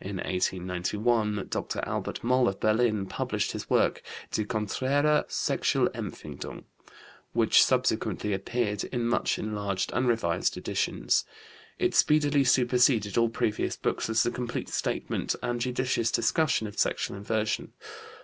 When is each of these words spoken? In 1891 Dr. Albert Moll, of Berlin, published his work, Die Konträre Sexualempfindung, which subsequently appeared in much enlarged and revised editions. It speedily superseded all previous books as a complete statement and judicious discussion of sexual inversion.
In 0.00 0.18
1891 0.18 1.48
Dr. 1.50 1.80
Albert 1.84 2.22
Moll, 2.22 2.46
of 2.46 2.60
Berlin, 2.60 3.06
published 3.06 3.50
his 3.50 3.68
work, 3.68 4.02
Die 4.30 4.44
Konträre 4.44 5.24
Sexualempfindung, 5.28 6.62
which 7.32 7.60
subsequently 7.60 8.32
appeared 8.32 8.84
in 8.84 9.08
much 9.08 9.36
enlarged 9.36 9.90
and 9.92 10.06
revised 10.06 10.56
editions. 10.56 11.24
It 11.76 11.96
speedily 11.96 12.44
superseded 12.44 13.18
all 13.18 13.28
previous 13.30 13.74
books 13.74 14.08
as 14.08 14.24
a 14.24 14.30
complete 14.30 14.68
statement 14.68 15.34
and 15.42 15.60
judicious 15.60 16.12
discussion 16.12 16.68
of 16.68 16.78
sexual 16.78 17.16
inversion. 17.16 17.72